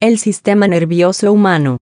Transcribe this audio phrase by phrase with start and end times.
[0.00, 1.78] El sistema nervioso humano.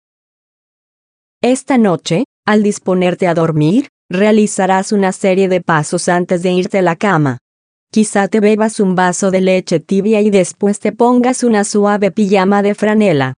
[1.42, 6.82] Esta noche, al disponerte a dormir, realizarás una serie de pasos antes de irte a
[6.82, 7.38] la cama.
[7.90, 12.62] Quizá te bebas un vaso de leche tibia y después te pongas una suave pijama
[12.62, 13.34] de franela.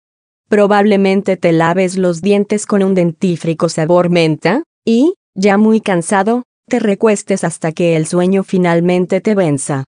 [0.49, 6.79] Probablemente te laves los dientes con un dentífrico sabor menta, y, ya muy cansado, te
[6.79, 9.85] recuestes hasta que el sueño finalmente te venza.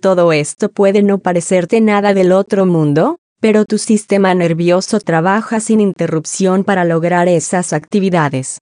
[0.00, 5.80] Todo esto puede no parecerte nada del otro mundo, pero tu sistema nervioso trabaja sin
[5.80, 8.58] interrupción para lograr esas actividades.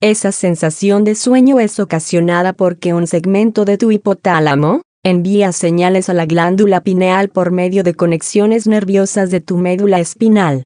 [0.00, 6.14] Esa sensación de sueño es ocasionada porque un segmento de tu hipotálamo, envía señales a
[6.14, 10.64] la glándula pineal por medio de conexiones nerviosas de tu médula espinal.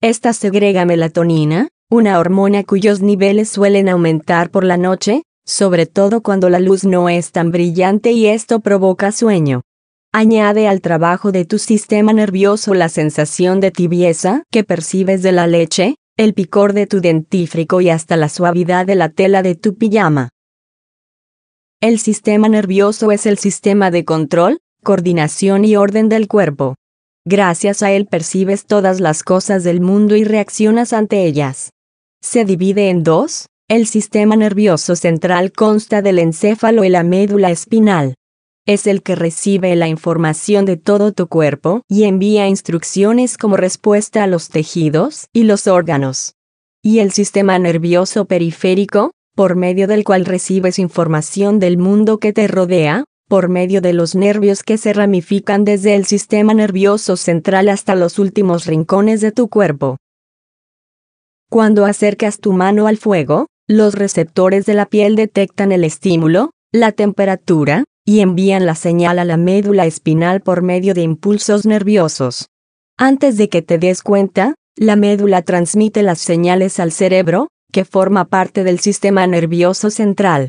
[0.00, 6.50] Esta segrega melatonina, una hormona cuyos niveles suelen aumentar por la noche, sobre todo cuando
[6.50, 9.62] la luz no es tan brillante y esto provoca sueño.
[10.12, 15.46] Añade al trabajo de tu sistema nervioso la sensación de tibieza que percibes de la
[15.46, 19.76] leche, el picor de tu dentífrico y hasta la suavidad de la tela de tu
[19.76, 20.30] pijama.
[21.82, 26.76] El sistema nervioso es el sistema de control, coordinación y orden del cuerpo.
[27.26, 31.70] Gracias a él percibes todas las cosas del mundo y reaccionas ante ellas.
[32.22, 38.14] Se divide en dos, el sistema nervioso central consta del encéfalo y la médula espinal
[38.68, 44.22] es el que recibe la información de todo tu cuerpo y envía instrucciones como respuesta
[44.22, 46.34] a los tejidos y los órganos.
[46.82, 52.46] Y el sistema nervioso periférico, por medio del cual recibes información del mundo que te
[52.46, 57.94] rodea, por medio de los nervios que se ramifican desde el sistema nervioso central hasta
[57.94, 59.96] los últimos rincones de tu cuerpo.
[61.48, 66.92] Cuando acercas tu mano al fuego, los receptores de la piel detectan el estímulo, la
[66.92, 72.48] temperatura, y envían la señal a la médula espinal por medio de impulsos nerviosos.
[72.96, 78.24] Antes de que te des cuenta, la médula transmite las señales al cerebro, que forma
[78.24, 80.48] parte del sistema nervioso central.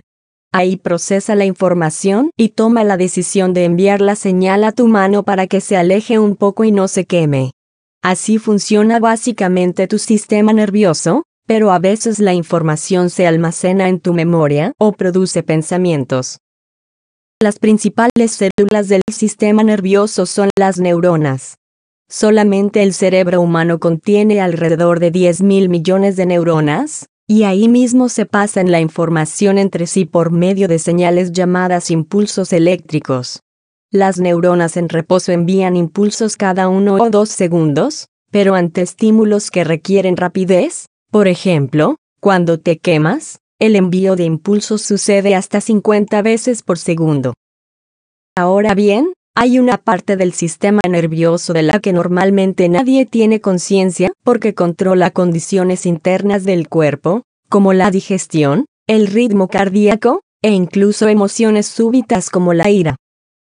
[0.54, 5.24] Ahí procesa la información y toma la decisión de enviar la señal a tu mano
[5.24, 7.52] para que se aleje un poco y no se queme.
[8.02, 14.14] Así funciona básicamente tu sistema nervioso, pero a veces la información se almacena en tu
[14.14, 16.40] memoria o produce pensamientos.
[17.42, 21.56] Las principales células del sistema nervioso son las neuronas.
[22.10, 28.10] Solamente el cerebro humano contiene alrededor de 10 mil millones de neuronas, y ahí mismo
[28.10, 33.40] se pasan la información entre sí por medio de señales llamadas impulsos eléctricos.
[33.90, 39.64] Las neuronas en reposo envían impulsos cada uno o dos segundos, pero ante estímulos que
[39.64, 46.64] requieren rapidez, por ejemplo, cuando te quemas, el envío de impulsos sucede hasta 50 veces
[46.64, 47.34] por segundo.
[48.36, 54.12] Ahora bien, hay una parte del sistema nervioso de la que normalmente nadie tiene conciencia
[54.24, 61.68] porque controla condiciones internas del cuerpo, como la digestión, el ritmo cardíaco, e incluso emociones
[61.68, 62.96] súbitas como la ira.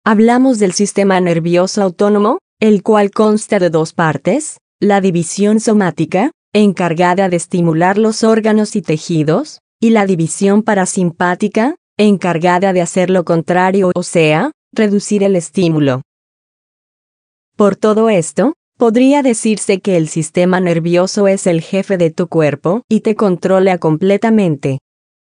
[0.05, 7.29] Hablamos del sistema nervioso autónomo, el cual consta de dos partes, la división somática, encargada
[7.29, 13.91] de estimular los órganos y tejidos, y la división parasimpática, encargada de hacer lo contrario,
[13.95, 16.03] o sea, reducir el estímulo.
[17.57, 22.83] Por todo esto, podría decirse que el sistema nervioso es el jefe de tu cuerpo
[22.89, 24.79] y te controla completamente.